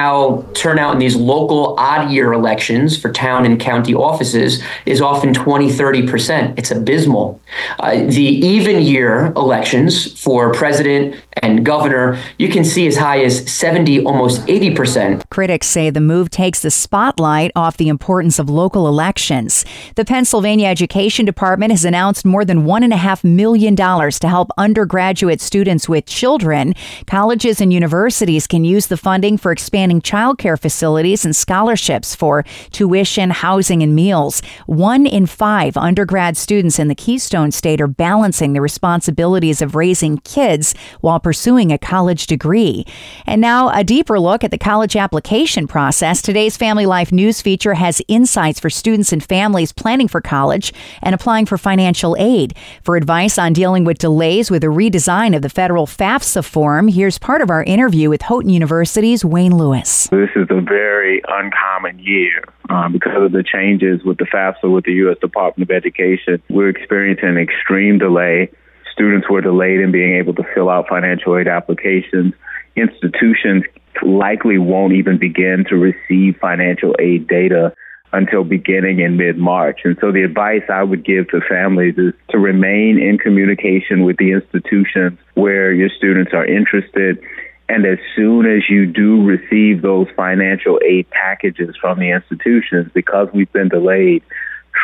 turnout 0.54 0.94
in 0.94 1.00
these 1.00 1.16
local 1.16 1.76
odd 1.78 2.12
year 2.12 2.34
elections 2.34 2.98
for 2.98 3.12
town 3.12 3.46
and 3.46 3.60
county 3.60 3.94
offices 3.94 4.64
is 4.86 5.02
often 5.02 5.34
20, 5.34 5.70
30%. 5.70 6.58
It's 6.58 6.72
abysmal. 6.72 7.40
Uh, 7.80 7.98
the 8.06 8.24
even 8.24 8.82
year 8.82 9.32
elections 9.36 10.20
for 10.22 10.52
president 10.54 11.16
and 11.42 11.66
governor, 11.66 12.20
you 12.38 12.50
can 12.50 12.64
see 12.64 12.88
as 12.88 12.98
high 12.98 13.24
as 13.24 13.52
70, 13.52 14.06
almost 14.06 14.42
80%. 14.48 15.24
Critics 15.30 15.68
say 15.68 15.90
the 15.90 16.02
move 16.02 16.30
takes 16.30 16.62
the 16.62 16.72
spotlight 16.72 17.52
off 17.56 17.78
the 17.78 17.90
importance 17.90 18.40
of 18.40 18.50
local 18.50 18.88
elections. 18.88 19.66
The 19.96 20.06
Pennsylvania 20.06 20.68
Education 20.68 21.26
Department 21.26 21.72
has 21.72 21.86
announced 21.86 22.26
more 22.26 22.44
than 22.46 22.66
$1.5 22.66 23.24
million 23.24 23.76
to 23.76 24.28
help 24.28 24.50
undergraduate 24.58 25.42
students 25.42 25.88
with 25.88 26.06
children. 26.06 26.74
Colleges 27.08 27.62
and 27.62 27.72
universities 27.72 28.48
can 28.48 28.64
use 28.64 28.88
the 28.88 28.98
funding 28.98 29.38
for 29.38 29.52
expanding 29.52 29.75
childcare 29.76 30.60
facilities 30.60 31.26
and 31.26 31.36
scholarships 31.36 32.16
for 32.16 32.46
tuition, 32.72 33.30
housing, 33.30 33.84
and 33.84 33.94
meals. 33.94 34.42
One 34.66 35.06
in 35.06 35.26
five 35.26 35.76
undergrad 35.76 36.38
students 36.38 36.80
in 36.80 36.88
the 36.88 36.96
Keystone 36.96 37.52
State 37.52 37.82
are 37.82 37.88
balancing 37.88 38.54
the 38.54 38.62
responsibilities 38.62 39.62
of 39.62 39.76
raising 39.76 40.20
kids 40.20 40.74
while 41.02 41.20
pursuing 41.20 41.72
a 41.72 41.78
college 41.78 42.28
degree. 42.28 42.86
And 43.26 43.42
now, 43.42 43.70
a 43.70 43.84
deeper 43.84 44.20
look 44.20 44.44
at 44.44 44.52
the 44.52 44.58
college 44.58 44.96
application 44.96 45.68
process. 45.68 46.22
Today's 46.22 46.56
Family 46.56 46.86
Life 46.86 47.12
News 47.12 47.42
feature 47.42 47.74
has 47.74 48.02
insights 48.08 48.60
for 48.60 48.70
students 48.70 49.12
and 49.12 49.24
families 49.24 49.74
planning 49.74 50.08
for 50.08 50.22
college 50.22 50.74
and 51.02 51.14
applying 51.14 51.46
for 51.46 51.58
financial 51.58 52.16
aid. 52.18 52.56
For 52.82 52.96
advice 52.96 53.38
on 53.38 53.52
dealing 53.52 53.84
with 53.84 53.98
delays 53.98 54.50
with 54.50 54.64
a 54.64 54.68
redesign 54.68 55.36
of 55.36 55.42
the 55.42 55.50
federal 55.50 55.86
FAFSA 55.86 56.46
form, 56.46 56.88
here's 56.88 57.20
part 57.20 57.42
of 57.42 57.50
our 57.50 57.64
interview 57.64 58.10
with 58.10 58.22
Houghton 58.22 58.50
University's 58.50 59.26
Wayne 59.26 59.58
Lewis. 59.58 59.65
This 60.10 60.30
is 60.36 60.48
a 60.50 60.62
very 60.62 61.22
uncommon 61.28 62.00
year 62.00 62.44
um, 62.70 62.94
because 62.94 63.24
of 63.24 63.32
the 63.32 63.44
changes 63.44 64.04
with 64.04 64.18
the 64.18 64.26
FAFSA 64.26 64.74
with 64.74 64.86
the 64.86 64.94
U.S. 64.94 65.18
Department 65.20 65.70
of 65.70 65.76
Education. 65.76 66.42
We're 66.50 66.70
experiencing 66.70 67.30
an 67.30 67.38
extreme 67.38 67.98
delay. 67.98 68.52
Students 68.92 69.30
were 69.30 69.42
delayed 69.42 69.80
in 69.80 69.92
being 69.92 70.16
able 70.16 70.34
to 70.36 70.44
fill 70.54 70.70
out 70.70 70.88
financial 70.88 71.38
aid 71.38 71.48
applications. 71.48 72.34
Institutions 72.76 73.64
likely 74.04 74.58
won't 74.58 74.94
even 74.94 75.18
begin 75.18 75.66
to 75.70 75.76
receive 75.76 76.38
financial 76.40 76.96
aid 77.00 77.28
data 77.28 77.74
until 78.14 78.44
beginning 78.44 79.00
in 79.00 79.18
mid-March. 79.18 79.82
And 79.84 79.98
so 80.00 80.12
the 80.12 80.24
advice 80.24 80.64
I 80.70 80.84
would 80.84 81.04
give 81.04 81.28
to 81.30 81.42
families 81.42 81.96
is 81.98 82.14
to 82.30 82.38
remain 82.40 82.98
in 82.98 83.18
communication 83.18 84.04
with 84.04 84.18
the 84.18 84.32
institutions 84.32 85.20
where 85.34 85.74
your 85.74 85.90
students 85.90 86.32
are 86.34 86.46
interested 86.46 87.20
and 87.68 87.86
as 87.86 87.98
soon 88.16 88.46
as 88.46 88.70
you 88.70 88.86
do 88.86 89.24
receive 89.24 89.82
those 89.82 90.08
financial 90.16 90.80
aid 90.86 91.10
packages 91.10 91.76
from 91.80 92.00
the 92.00 92.12
institutions, 92.12 92.92
because 92.94 93.28
we've 93.34 93.52
been 93.52 93.70
delayed, 93.70 94.24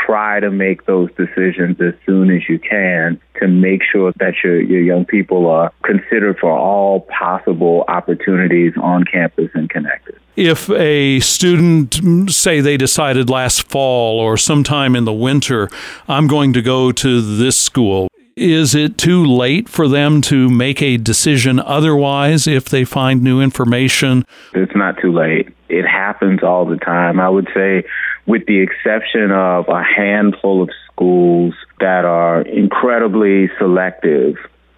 try 0.06 0.40
to 0.40 0.50
make 0.50 0.86
those 0.86 1.10
decisions 1.14 1.80
as 1.82 1.94
soon 2.06 2.32
as 2.32 2.48
you 2.50 2.58
can 2.58 3.20
to 3.40 3.48
make 3.48 3.82
sure 3.84 4.12
that 4.18 4.34
your, 4.44 4.60
your 4.62 4.82
young 4.82 5.06
people 5.06 5.48
are 5.48 5.72
considered 5.84 6.40
for 6.40 6.52
all 6.52 7.02
possible 7.02 7.84
opportunities 7.88 8.74
on 8.82 9.04
campus 9.04 9.50
and 9.54 9.70
connected. 9.70 10.16
If 10.36 10.70
a 10.70 11.20
student, 11.20 11.92
mm, 12.02 12.32
say 12.32 12.62
they 12.62 12.78
decided 12.78 13.30
last 13.30 13.70
fall 13.70 14.20
or 14.20 14.38
sometime 14.38 14.96
in 14.96 15.06
the 15.06 15.14
winter, 15.14 15.70
I'm 16.08 16.28
going 16.28 16.54
to 16.54 16.62
go 16.62 16.92
to 16.94 17.22
this 17.38 17.60
school, 17.60 18.08
is 18.36 18.76
it 18.76 18.98
too 18.98 19.26
late 19.26 19.68
for 19.68 19.88
them 19.88 20.22
to 20.22 20.50
make 20.50 20.82
a 20.82 20.98
decision 20.98 21.60
otherwise 21.60 22.48
if 22.48 22.66
they 22.66 22.84
find 22.84 23.22
new 23.22 23.42
information? 23.42 24.26
It's 24.54 24.76
not 24.76 24.98
too 25.02 25.12
late. 25.12 25.50
It 25.70 25.86
happens 25.86 26.44
all 26.44 26.66
the 26.66 26.78
time. 26.78 27.20
I 27.20 27.30
would 27.30 27.50
say, 27.54 27.84
with 28.26 28.46
the 28.46 28.60
exception 28.60 29.32
of 29.32 29.68
a 29.68 29.84
handful 29.84 30.64
of 30.64 30.70
schools 30.92 31.54
that 31.80 32.06
are 32.06 32.42
incredibly 32.42 33.50
selective, 33.58 34.36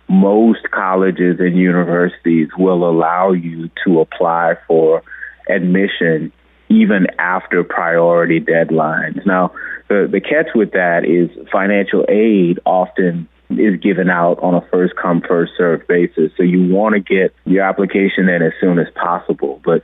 most 0.08 0.70
colleges 0.72 1.40
and 1.40 1.58
universities 1.58 2.50
will 2.58 2.90
allow 2.90 3.32
you 3.32 3.70
to 3.86 4.00
apply 4.00 4.56
for 4.68 5.04
admission 5.50 6.32
even 6.70 7.08
after 7.20 7.64
priority 7.64 8.40
deadlines. 8.40 9.26
Now, 9.26 9.52
the, 9.90 10.08
the 10.12 10.22
catch 10.22 10.48
with 10.56 10.72
that 10.72 11.06
is 11.06 11.30
financial 11.52 12.06
aid 12.10 12.60
often 12.66 13.28
is 13.60 13.80
given 13.80 14.10
out 14.10 14.40
on 14.40 14.54
a 14.54 14.62
first 14.70 14.96
come, 14.96 15.22
first 15.22 15.54
served 15.58 15.88
basis. 15.88 16.32
So 16.38 16.44
you 16.44 16.74
want 16.74 16.94
to 16.96 17.00
get 17.00 17.34
your 17.46 17.64
application 17.64 18.30
in 18.30 18.42
as 18.42 18.54
soon 18.60 18.80
as 18.80 18.88
possible. 18.96 19.62
But 19.64 19.84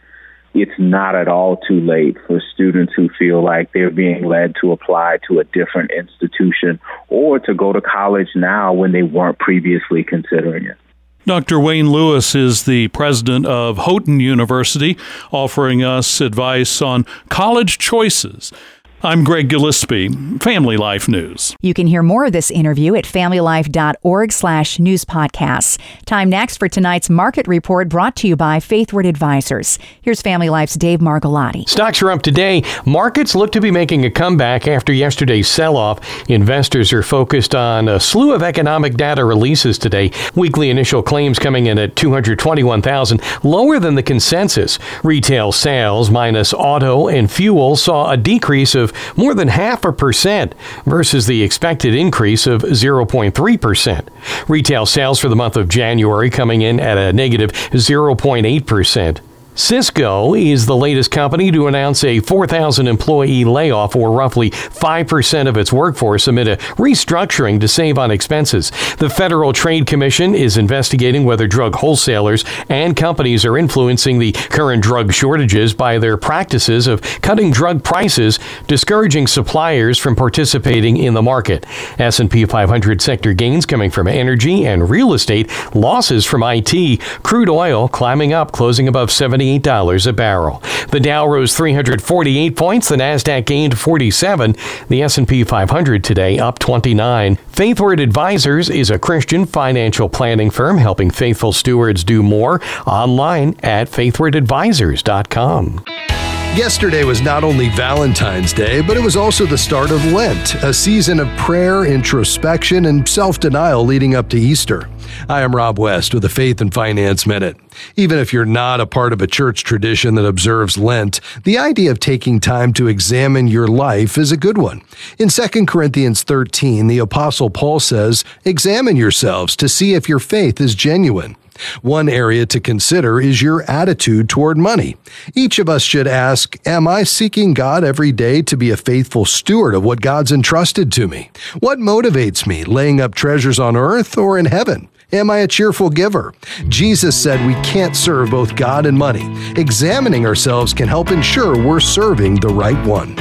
it's 0.54 0.72
not 0.80 1.16
at 1.16 1.28
all 1.28 1.58
too 1.58 1.80
late 1.80 2.18
for 2.26 2.42
students 2.54 2.94
who 2.96 3.10
feel 3.20 3.44
like 3.44 3.72
they're 3.72 3.92
being 3.92 4.26
led 4.26 4.56
to 4.62 4.72
apply 4.72 5.20
to 5.28 5.40
a 5.40 5.44
different 5.44 5.92
institution 5.92 6.80
or 7.08 7.40
to 7.40 7.54
go 7.54 7.72
to 7.72 7.82
college 7.82 8.30
now 8.36 8.74
when 8.74 8.92
they 8.92 9.04
weren't 9.04 9.38
previously 9.40 10.04
considering 10.04 10.66
it. 10.66 10.78
Dr. 11.26 11.60
Wayne 11.60 11.92
Lewis 11.92 12.34
is 12.34 12.64
the 12.64 12.88
president 12.88 13.46
of 13.46 13.78
Houghton 13.78 14.20
University, 14.20 14.98
offering 15.32 15.84
us 15.84 16.22
advice 16.22 16.82
on 16.82 17.06
college 17.30 17.78
choices. 17.78 18.52
I'm 19.02 19.24
Greg 19.24 19.48
Gillespie, 19.48 20.10
Family 20.40 20.76
Life 20.76 21.08
News. 21.08 21.56
You 21.62 21.74
can 21.74 21.88
hear 21.88 22.04
more 22.04 22.26
of 22.26 22.34
this 22.34 22.52
interview 22.52 22.96
at 22.96 23.06
familylife.org 23.06 24.34
slash 24.34 24.78
news 24.78 25.06
podcasts. 25.06 25.80
Time 26.06 26.30
next 26.30 26.58
for 26.58 26.68
tonight's 26.68 27.10
market 27.10 27.48
report 27.48 27.88
brought 27.88 28.18
to 28.18 28.28
you 28.28 28.36
by 28.36 28.60
Faithward 28.60 29.06
Advisors. 29.06 29.80
Here's 30.02 30.22
Family 30.22 30.50
Life's 30.50 30.76
Dave 30.76 31.00
Margolotti. 31.00 31.68
Stocks 31.70 32.02
are 32.02 32.12
up 32.12 32.24
today. 32.24 32.62
Markets 32.86 33.36
look 33.36 33.54
to 33.54 33.62
be 33.62 33.72
making 33.72 34.04
a 34.04 34.12
comeback 34.12 34.68
after 34.68 34.92
yesterday's 34.92 35.48
sell-off. 35.48 36.02
Investors 36.30 36.92
are 36.92 37.02
focused 37.02 37.56
on 37.56 37.88
a 37.88 38.02
slew 38.02 38.34
of 38.34 38.44
economic 38.44 38.96
data 38.96 39.24
releases 39.24 39.78
today. 39.78 40.12
Weekly 40.36 40.70
initial 40.70 41.02
claims 41.02 41.40
coming 41.40 41.68
in 41.68 41.80
at 41.80 41.96
221,000, 41.96 43.22
lower 43.46 43.80
than 43.80 43.96
the 43.96 44.04
consensus. 44.04 44.78
Retail 45.06 45.54
sales 45.54 46.12
minus 46.12 46.54
auto 46.54 47.08
and 47.08 47.32
fuel 47.32 47.78
saw 47.78 48.12
a 48.12 48.18
decrease 48.18 48.76
of 48.76 48.89
more 49.16 49.34
than 49.34 49.48
half 49.48 49.86
a 49.86 49.92
percent 49.92 50.56
versus 50.86 51.28
the 51.28 51.44
expected 51.44 51.94
increase 51.96 52.48
of 52.48 52.62
0.3%. 52.62 54.08
Retail 54.48 54.86
sales 54.86 55.20
for 55.20 55.30
the 55.30 55.36
month 55.36 55.56
of 55.56 55.70
January 55.70 56.30
coming 56.30 56.62
in 56.62 56.80
at 56.80 56.98
a 56.98 57.14
negative 57.14 57.52
0.8%. 57.52 59.20
Cisco 59.60 60.34
is 60.36 60.66
the 60.66 60.76
latest 60.76 61.12
company 61.12 61.52
to 61.52 61.68
announce 61.68 62.06
a 62.06 62.22
4,000 62.22 62.88
employee 62.88 63.44
layoff, 63.44 63.94
or 63.94 64.10
roughly 64.10 64.52
5% 64.52 65.50
of 65.50 65.58
its 65.58 65.74
workforce, 65.74 66.30
amid 66.30 66.48
a 66.48 66.56
restructuring 66.78 67.60
to 67.60 67.68
save 67.68 67.98
on 67.98 68.10
expenses. 68.10 68.72
The 69.00 69.10
Federal 69.10 69.52
Trade 69.52 69.86
Commission 69.86 70.34
is 70.34 70.56
investigating 70.56 71.26
whether 71.26 71.46
drug 71.46 71.76
wholesalers 71.76 72.46
and 72.70 72.96
companies 72.96 73.44
are 73.44 73.58
influencing 73.58 74.18
the 74.18 74.32
current 74.32 74.82
drug 74.82 75.12
shortages 75.12 75.74
by 75.74 76.00
their 76.00 76.16
practices 76.16 76.88
of 76.88 77.02
cutting 77.22 77.52
drug 77.52 77.84
prices, 77.84 78.40
discouraging 78.68 79.28
suppliers 79.28 79.98
from 80.00 80.16
participating 80.16 80.96
in 80.96 81.14
the 81.14 81.22
market. 81.22 81.66
S&P 82.00 82.46
500 82.46 83.02
sector 83.02 83.34
gains 83.34 83.66
coming 83.66 83.92
from 83.92 84.08
energy 84.08 84.66
and 84.66 84.90
real 84.90 85.12
estate, 85.12 85.52
losses 85.76 86.26
from 86.26 86.44
IT, 86.44 87.02
crude 87.24 87.50
oil 87.50 87.90
climbing 87.90 88.32
up, 88.32 88.54
closing 88.54 88.88
above 88.88 89.12
70 89.12 89.49
$78 89.58 90.08
a 90.08 90.14
barrel. 90.14 90.62
The 90.90 91.00
Dow 91.00 91.28
rose 91.28 91.56
348 91.56 92.56
points, 92.56 92.90
the 92.90 92.98
Nasdaq 92.98 93.46
gained 93.46 93.78
47, 93.78 94.56
the 94.90 95.02
S&P 95.02 95.44
500 95.44 96.04
today 96.04 96.40
up 96.40 96.60
29. 96.60 97.38
Faithward 97.52 98.00
Advisors 98.00 98.70
is 98.70 98.92
a 98.92 99.00
Christian 99.00 99.46
financial 99.46 100.10
planning 100.10 100.52
firm 100.52 100.78
helping 100.78 101.10
faithful 101.10 101.54
stewards 101.54 102.04
do 102.04 102.22
more 102.22 102.62
online 102.86 103.56
at 103.64 103.90
faithwardadvisors.com. 103.90 106.19
Yesterday 106.56 107.04
was 107.04 107.22
not 107.22 107.44
only 107.44 107.70
Valentine's 107.70 108.54
Day, 108.54 108.82
but 108.82 108.98
it 108.98 109.04
was 109.04 109.16
also 109.16 109.46
the 109.46 109.58
start 109.58 109.92
of 109.92 110.04
Lent, 110.12 110.56
a 110.56 110.74
season 110.74 111.20
of 111.20 111.28
prayer, 111.38 111.86
introspection, 111.86 112.86
and 112.86 113.08
self 113.08 113.40
denial 113.40 113.86
leading 113.86 114.16
up 114.16 114.30
to 114.30 114.38
Easter. 114.38 114.90
I 115.30 115.42
am 115.42 115.56
Rob 115.56 115.78
West 115.78 116.12
with 116.12 116.24
the 116.24 116.30
Faith 116.30 116.60
and 116.60 116.74
Finance 116.74 117.28
Minute. 117.28 117.56
Even 117.96 118.18
if 118.18 118.34
you're 118.34 118.46
not 118.46 118.82
a 118.82 118.88
part 118.88 119.14
of 119.14 119.22
a 119.22 119.28
church 119.28 119.64
tradition 119.64 120.16
that 120.16 120.26
observes 120.26 120.76
Lent, 120.76 121.22
the 121.44 121.60
idea 121.60 121.92
of 121.92 122.00
taking 122.00 122.40
time 122.40 122.74
to 122.74 122.88
examine 122.88 123.48
your 123.48 123.68
life 123.68 124.18
is 124.18 124.32
a 124.32 124.38
good 124.38 124.58
one. 124.58 124.82
In 125.20 125.30
2 125.30 125.66
Corinthians 125.68 126.24
13, 126.24 126.88
the 126.88 126.98
Apostle 126.98 127.52
Paul 127.52 127.80
says, 127.80 128.26
Examine 128.44 128.96
yourselves 128.96 129.56
to 129.58 129.70
see 129.70 129.94
if 129.94 130.10
your 130.10 130.20
faith 130.20 130.60
is 130.60 130.74
genuine. 130.74 131.38
One 131.82 132.10
area 132.10 132.46
to 132.48 132.60
consider 132.60 133.20
is 133.20 133.42
your 133.42 133.64
attitude 133.70 134.30
toward 134.30 134.58
money. 134.58 134.98
Each 135.36 135.60
of 135.60 135.70
us 135.70 135.82
should 135.82 136.08
ask, 136.08 136.56
Am 136.68 136.88
I 136.88 137.04
seeking 137.04 137.54
God 137.54 137.84
every 137.84 138.12
day 138.12 138.42
to 138.44 138.58
be 138.58 138.72
a 138.72 138.78
faithful 138.78 139.26
steward 139.26 139.76
of 139.76 139.84
what 139.84 140.02
God's 140.02 140.32
entrusted 140.32 140.92
to 140.94 141.08
me? 141.08 141.32
What 141.60 141.80
motivates 141.80 142.46
me, 142.46 142.64
laying 142.64 143.02
up 143.02 143.16
treasures 143.16 143.60
on 143.60 143.76
earth 143.76 144.18
or 144.18 144.38
in 144.38 144.46
heaven? 144.46 144.90
Am 145.12 145.32
I 145.32 145.40
a 145.40 145.48
cheerful 145.48 145.90
giver? 145.90 146.34
Jesus 146.68 147.20
said 147.20 147.46
we 147.48 147.56
can't 147.64 147.96
serve 147.96 148.30
both 148.30 148.56
God 148.56 148.86
and 148.86 148.98
money. 148.98 149.26
Examining 149.60 150.26
ourselves 150.26 150.72
can 150.74 150.88
help 150.88 151.10
ensure 151.10 151.58
we're 151.58 151.80
serving 151.80 152.36
the 152.36 152.50
right 152.50 152.86
one. 152.86 153.16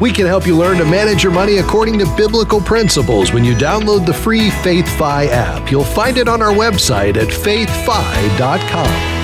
We 0.00 0.10
can 0.12 0.26
help 0.26 0.46
you 0.46 0.56
learn 0.56 0.78
to 0.78 0.84
manage 0.84 1.22
your 1.22 1.32
money 1.32 1.58
according 1.58 1.98
to 2.00 2.16
biblical 2.16 2.60
principles 2.60 3.32
when 3.32 3.44
you 3.44 3.54
download 3.54 4.06
the 4.06 4.14
free 4.14 4.50
FaithFi 4.50 5.28
app. 5.28 5.70
You'll 5.70 5.84
find 5.84 6.18
it 6.18 6.28
on 6.28 6.42
our 6.42 6.52
website 6.52 7.16
at 7.16 7.28
faithfi.com. 7.28 9.21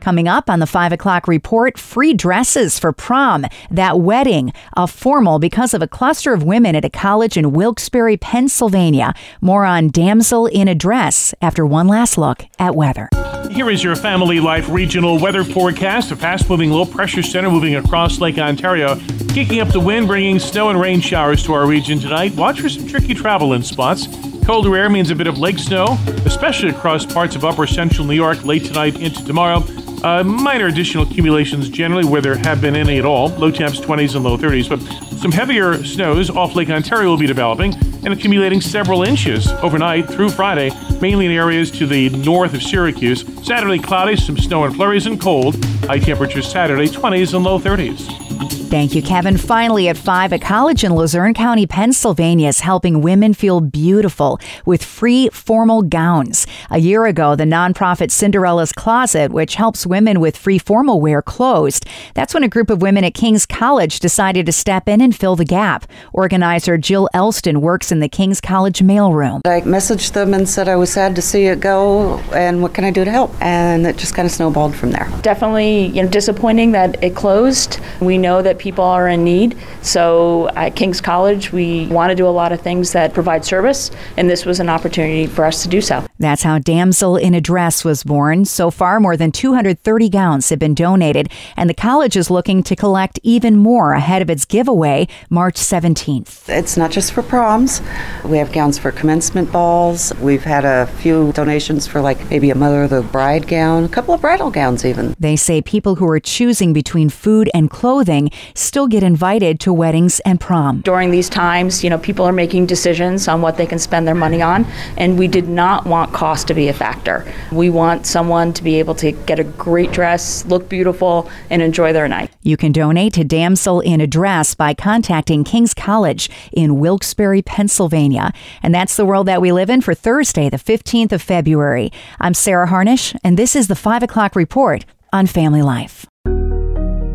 Coming 0.00 0.28
up 0.28 0.48
on 0.48 0.60
the 0.60 0.66
5 0.66 0.92
o'clock 0.92 1.28
report, 1.28 1.76
free 1.76 2.14
dresses 2.14 2.78
for 2.78 2.90
prom, 2.90 3.44
that 3.70 4.00
wedding, 4.00 4.54
a 4.74 4.86
formal 4.86 5.38
because 5.38 5.74
of 5.74 5.82
a 5.82 5.86
cluster 5.86 6.32
of 6.32 6.42
women 6.42 6.74
at 6.74 6.86
a 6.86 6.90
college 6.90 7.36
in 7.36 7.52
Wilkes-Barre, 7.52 8.16
Pennsylvania. 8.16 9.12
More 9.42 9.66
on 9.66 9.88
Damsel 9.88 10.46
in 10.46 10.68
a 10.68 10.74
Dress 10.74 11.34
after 11.42 11.66
one 11.66 11.86
last 11.86 12.16
look 12.16 12.46
at 12.58 12.74
weather. 12.74 13.10
Here 13.50 13.68
is 13.68 13.84
your 13.84 13.94
Family 13.94 14.40
Life 14.40 14.70
regional 14.70 15.18
weather 15.18 15.44
forecast. 15.44 16.12
A 16.12 16.16
fast 16.16 16.48
moving 16.48 16.70
low 16.70 16.86
pressure 16.86 17.22
center 17.22 17.50
moving 17.50 17.76
across 17.76 18.20
Lake 18.20 18.38
Ontario, 18.38 18.98
kicking 19.28 19.60
up 19.60 19.68
the 19.68 19.80
wind, 19.80 20.06
bringing 20.06 20.38
snow 20.38 20.70
and 20.70 20.80
rain 20.80 21.00
showers 21.00 21.44
to 21.44 21.52
our 21.52 21.66
region 21.66 22.00
tonight. 22.00 22.34
Watch 22.36 22.62
for 22.62 22.70
some 22.70 22.86
tricky 22.86 23.12
travel 23.12 23.52
in 23.52 23.62
spots. 23.62 24.06
Colder 24.46 24.74
air 24.76 24.88
means 24.88 25.10
a 25.10 25.14
bit 25.14 25.26
of 25.26 25.38
lake 25.38 25.58
snow, 25.58 25.98
especially 26.24 26.70
across 26.70 27.04
parts 27.04 27.36
of 27.36 27.44
upper 27.44 27.66
central 27.66 28.06
New 28.06 28.14
York 28.14 28.44
late 28.44 28.64
tonight 28.64 28.98
into 28.98 29.22
tomorrow. 29.24 29.62
Uh, 30.02 30.24
minor 30.24 30.66
additional 30.66 31.04
accumulations 31.04 31.68
generally 31.68 32.04
where 32.04 32.22
there 32.22 32.36
have 32.36 32.60
been 32.60 32.74
any 32.74 32.98
at 32.98 33.04
all. 33.04 33.28
Low 33.30 33.50
temps 33.50 33.80
20s 33.80 34.14
and 34.14 34.24
low 34.24 34.38
30s, 34.38 34.68
but 34.68 34.80
some 35.18 35.30
heavier 35.30 35.84
snows 35.84 36.30
off 36.30 36.54
Lake 36.54 36.70
Ontario 36.70 37.08
will 37.10 37.18
be 37.18 37.26
developing 37.26 37.74
and 38.04 38.12
accumulating 38.12 38.60
several 38.60 39.02
inches 39.02 39.48
overnight 39.62 40.08
through 40.08 40.30
Friday, 40.30 40.70
mainly 41.00 41.26
in 41.26 41.32
areas 41.32 41.70
to 41.72 41.86
the 41.86 42.08
north 42.10 42.54
of 42.54 42.62
Syracuse. 42.62 43.24
Saturday 43.46 43.78
cloudy, 43.78 44.16
some 44.16 44.38
snow 44.38 44.64
and 44.64 44.74
flurries 44.74 45.06
and 45.06 45.20
cold. 45.20 45.62
High 45.84 45.98
temperatures 45.98 46.50
Saturday 46.50 46.88
20s 46.88 47.34
and 47.34 47.44
low 47.44 47.58
30s. 47.58 48.30
Thank 48.70 48.94
you, 48.94 49.02
Kevin. 49.02 49.36
Finally, 49.36 49.88
at 49.88 49.96
5, 49.96 50.32
a 50.32 50.38
college 50.38 50.84
in 50.84 50.94
Luzerne 50.94 51.34
County, 51.34 51.66
Pennsylvania 51.66 52.46
is 52.46 52.60
helping 52.60 53.02
women 53.02 53.34
feel 53.34 53.60
beautiful 53.60 54.38
with 54.64 54.84
free 54.84 55.28
formal 55.30 55.82
gowns. 55.82 56.46
A 56.70 56.78
year 56.78 57.06
ago, 57.06 57.34
the 57.34 57.42
nonprofit 57.42 58.12
Cinderella's 58.12 58.70
Closet, 58.70 59.32
which 59.32 59.56
helps 59.56 59.88
women 59.88 60.20
with 60.20 60.36
free 60.36 60.58
formal 60.58 61.00
wear, 61.00 61.20
closed. 61.20 61.84
That's 62.14 62.32
when 62.32 62.44
a 62.44 62.48
group 62.48 62.70
of 62.70 62.80
women 62.80 63.02
at 63.02 63.12
King's 63.12 63.44
College 63.44 63.98
decided 63.98 64.46
to 64.46 64.52
step 64.52 64.88
in 64.88 65.00
and 65.00 65.16
fill 65.16 65.34
the 65.34 65.44
gap. 65.44 65.84
Organizer 66.12 66.78
Jill 66.78 67.08
Elston 67.12 67.60
works 67.60 67.89
in 67.92 68.00
the 68.00 68.08
King's 68.08 68.40
College 68.40 68.80
mailroom. 68.80 69.40
I 69.44 69.60
messaged 69.62 70.12
them 70.12 70.34
and 70.34 70.48
said 70.48 70.68
I 70.68 70.76
was 70.76 70.92
sad 70.92 71.14
to 71.16 71.22
see 71.22 71.46
it 71.46 71.60
go 71.60 72.18
and 72.32 72.62
what 72.62 72.74
can 72.74 72.84
I 72.84 72.90
do 72.90 73.04
to 73.04 73.10
help? 73.10 73.32
And 73.40 73.86
it 73.86 73.96
just 73.96 74.14
kind 74.14 74.26
of 74.26 74.32
snowballed 74.32 74.74
from 74.74 74.90
there. 74.90 75.10
Definitely, 75.22 75.86
you 75.86 76.02
know, 76.02 76.08
disappointing 76.08 76.72
that 76.72 77.02
it 77.02 77.14
closed. 77.14 77.80
We 78.00 78.18
know 78.18 78.42
that 78.42 78.58
people 78.58 78.84
are 78.84 79.08
in 79.08 79.24
need. 79.24 79.56
So 79.82 80.48
at 80.50 80.76
King's 80.76 81.00
College, 81.00 81.52
we 81.52 81.86
want 81.86 82.10
to 82.10 82.14
do 82.14 82.26
a 82.26 82.30
lot 82.30 82.52
of 82.52 82.60
things 82.60 82.92
that 82.92 83.14
provide 83.14 83.44
service, 83.44 83.90
and 84.16 84.28
this 84.28 84.44
was 84.44 84.60
an 84.60 84.68
opportunity 84.68 85.26
for 85.26 85.44
us 85.44 85.62
to 85.62 85.68
do 85.68 85.80
so. 85.80 86.06
That's 86.18 86.42
how 86.42 86.58
Damsel 86.58 87.16
in 87.16 87.34
a 87.34 87.40
Dress 87.40 87.84
was 87.84 88.04
born. 88.04 88.44
So 88.44 88.70
far, 88.70 89.00
more 89.00 89.16
than 89.16 89.32
230 89.32 90.08
gowns 90.08 90.48
have 90.50 90.58
been 90.58 90.74
donated, 90.74 91.30
and 91.56 91.68
the 91.68 91.74
college 91.74 92.16
is 92.16 92.30
looking 92.30 92.62
to 92.64 92.76
collect 92.76 93.18
even 93.22 93.56
more 93.56 93.92
ahead 93.92 94.22
of 94.22 94.30
its 94.30 94.44
giveaway 94.44 95.08
March 95.28 95.56
17th. 95.56 96.48
It's 96.48 96.76
not 96.76 96.90
just 96.90 97.12
for 97.12 97.22
proms. 97.22 97.79
We 98.24 98.38
have 98.38 98.52
gowns 98.52 98.78
for 98.78 98.92
commencement 98.92 99.50
balls. 99.50 100.12
We've 100.20 100.44
had 100.44 100.64
a 100.64 100.86
few 100.86 101.32
donations 101.32 101.86
for 101.86 102.00
like 102.00 102.30
maybe 102.30 102.50
a 102.50 102.54
mother 102.54 102.84
of 102.84 102.90
the 102.90 103.02
bride 103.02 103.46
gown, 103.46 103.84
a 103.84 103.88
couple 103.88 104.14
of 104.14 104.20
bridal 104.20 104.50
gowns 104.50 104.84
even. 104.84 105.14
They 105.18 105.36
say 105.36 105.62
people 105.62 105.96
who 105.96 106.08
are 106.08 106.20
choosing 106.20 106.72
between 106.72 107.08
food 107.08 107.50
and 107.54 107.70
clothing 107.70 108.30
still 108.54 108.86
get 108.86 109.02
invited 109.02 109.60
to 109.60 109.72
weddings 109.72 110.20
and 110.20 110.40
prom. 110.40 110.80
During 110.80 111.10
these 111.10 111.28
times, 111.28 111.82
you 111.82 111.90
know, 111.90 111.98
people 111.98 112.24
are 112.24 112.32
making 112.32 112.66
decisions 112.66 113.28
on 113.28 113.42
what 113.42 113.56
they 113.56 113.66
can 113.66 113.78
spend 113.78 114.06
their 114.06 114.14
money 114.14 114.42
on, 114.42 114.66
and 114.96 115.18
we 115.18 115.28
did 115.28 115.48
not 115.48 115.86
want 115.86 116.12
cost 116.12 116.46
to 116.48 116.54
be 116.54 116.68
a 116.68 116.72
factor. 116.72 117.24
We 117.52 117.70
want 117.70 118.06
someone 118.06 118.52
to 118.54 118.62
be 118.62 118.78
able 118.78 118.94
to 118.96 119.12
get 119.12 119.38
a 119.38 119.44
great 119.44 119.92
dress, 119.92 120.44
look 120.46 120.68
beautiful, 120.68 121.30
and 121.48 121.62
enjoy 121.62 121.92
their 121.92 122.08
night. 122.08 122.30
You 122.42 122.56
can 122.56 122.72
donate 122.72 123.14
to 123.14 123.24
Damsel 123.24 123.80
in 123.80 124.00
a 124.00 124.06
Dress 124.06 124.54
by 124.54 124.74
contacting 124.74 125.44
King's 125.44 125.74
College 125.74 126.30
in 126.52 126.78
Wilkes-Barre, 126.80 127.42
Pennsylvania. 127.70 128.32
And 128.64 128.74
that's 128.74 128.96
the 128.96 129.06
world 129.06 129.28
that 129.28 129.40
we 129.40 129.52
live 129.52 129.70
in 129.70 129.80
for 129.80 129.94
Thursday, 129.94 130.50
the 130.50 130.56
15th 130.56 131.12
of 131.12 131.22
February. 131.22 131.92
I'm 132.18 132.34
Sarah 132.34 132.66
Harnish, 132.66 133.14
and 133.22 133.36
this 133.36 133.54
is 133.54 133.68
the 133.68 133.76
5 133.76 134.02
o'clock 134.02 134.34
report 134.34 134.84
on 135.12 135.28
Family 135.28 135.62
Life. 135.62 136.04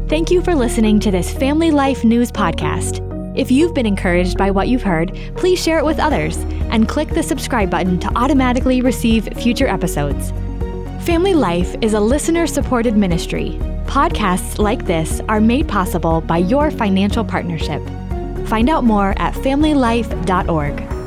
Thank 0.08 0.32
you 0.32 0.42
for 0.42 0.56
listening 0.56 1.02
to 1.02 1.12
this 1.12 1.34
Family 1.34 1.72
Life 1.72 2.06
News 2.06 2.32
podcast. 2.32 3.02
If 3.38 3.52
you've 3.52 3.74
been 3.74 3.86
encouraged 3.86 4.38
by 4.38 4.50
what 4.50 4.70
you've 4.70 4.82
heard, 4.82 5.14
please 5.36 5.62
share 5.62 5.78
it 5.78 5.84
with 5.84 6.00
others 6.00 6.38
and 6.72 6.88
click 6.88 7.10
the 7.10 7.24
subscribe 7.24 7.70
button 7.70 8.00
to 8.00 8.18
automatically 8.18 8.80
receive 8.82 9.28
future 9.36 9.68
episodes. 9.68 10.32
Family 11.06 11.34
Life 11.34 11.76
is 11.82 11.96
a 11.96 12.00
listener 12.00 12.48
supported 12.48 12.96
ministry. 12.96 13.60
Podcasts 13.88 14.58
like 14.58 14.86
this 14.86 15.20
are 15.28 15.42
made 15.42 15.68
possible 15.68 16.22
by 16.22 16.38
your 16.38 16.72
financial 16.72 17.26
partnership. 17.26 17.82
Find 18.46 18.70
out 18.70 18.84
more 18.84 19.14
at 19.18 19.34
familylife.org. 19.34 21.05